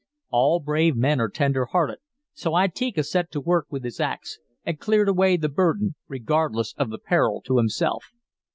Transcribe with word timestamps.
"All 0.31 0.59
brave 0.59 0.95
men 0.95 1.21
are 1.21 1.29
tender 1.29 1.65
hearted, 1.65 1.99
so 2.33 2.53
Itika 2.53 3.05
set 3.05 3.31
to 3.33 3.39
work 3.39 3.67
with 3.69 3.83
his 3.83 3.99
axe 3.99 4.39
and 4.65 4.79
cleared 4.79 5.07
away 5.07 5.37
the 5.37 5.47
burden, 5.47 5.93
regardless 6.07 6.73
of 6.75 6.89
the 6.89 6.97
peril 6.97 7.39
to 7.43 7.57
himself. 7.57 8.05